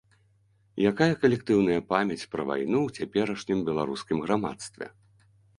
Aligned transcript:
Якая 0.91 1.09
калектыўная 1.25 1.77
памяць 1.93 2.27
пра 2.33 2.41
вайну 2.53 2.79
ў 2.87 2.97
цяперашнім 2.97 3.59
беларускім 3.69 4.17
грамадстве? 4.29 4.85